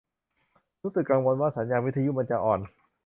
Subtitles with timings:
[0.83, 2.59] รู้สึกกังวลว่า สัญญาณวิทยุมันจะอ่อน